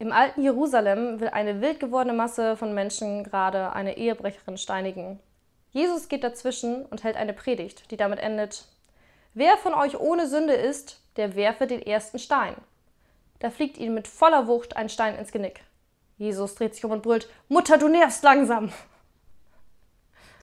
Im 0.00 0.12
alten 0.12 0.42
Jerusalem 0.42 1.18
will 1.18 1.28
eine 1.28 1.60
wild 1.60 1.80
gewordene 1.80 2.16
Masse 2.16 2.56
von 2.56 2.72
Menschen 2.72 3.24
gerade 3.24 3.72
eine 3.72 3.96
Ehebrecherin 3.96 4.56
steinigen. 4.56 5.18
Jesus 5.70 6.08
geht 6.08 6.22
dazwischen 6.22 6.86
und 6.86 7.02
hält 7.02 7.16
eine 7.16 7.32
Predigt, 7.32 7.90
die 7.90 7.96
damit 7.96 8.20
endet: 8.20 8.66
Wer 9.34 9.56
von 9.56 9.74
euch 9.74 9.98
ohne 9.98 10.28
Sünde 10.28 10.54
ist, 10.54 11.00
der 11.16 11.34
werfe 11.34 11.66
den 11.66 11.82
ersten 11.82 12.20
Stein. 12.20 12.54
Da 13.40 13.50
fliegt 13.50 13.76
ihm 13.76 13.94
mit 13.94 14.06
voller 14.06 14.46
Wucht 14.46 14.76
ein 14.76 14.88
Stein 14.88 15.16
ins 15.16 15.32
Genick. 15.32 15.64
Jesus 16.16 16.54
dreht 16.54 16.76
sich 16.76 16.84
um 16.84 16.92
und 16.92 17.02
brüllt: 17.02 17.28
Mutter, 17.48 17.76
du 17.76 17.88
nervst 17.88 18.22
langsam! 18.22 18.70